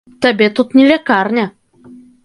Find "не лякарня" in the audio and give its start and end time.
0.79-1.45